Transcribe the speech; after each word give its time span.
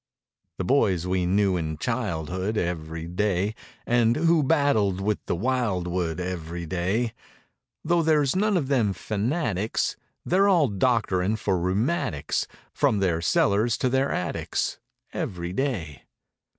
The 0.57 0.63
boys 0.63 1.05
we 1.05 1.27
knew 1.27 1.57
in 1.57 1.77
childhood 1.77 2.57
Every 2.57 3.05
day; 3.07 3.53
And 3.85 4.15
who 4.15 4.41
battled 4.41 4.99
with 4.99 5.23
the 5.27 5.35
wildwood 5.35 6.19
Every 6.19 6.65
day; 6.65 7.13
Though 7.85 8.01
there's 8.01 8.35
none 8.35 8.57
of 8.57 8.67
them 8.67 8.93
fanatics, 8.93 9.95
They're 10.25 10.49
all 10.49 10.69
doctoring 10.69 11.35
for 11.35 11.55
rheumatics 11.59 12.47
From 12.73 12.97
their 12.97 13.21
cellars 13.21 13.77
to 13.77 13.89
their 13.89 14.11
attics 14.11 14.79
Every 15.13 15.53
day. 15.53 16.05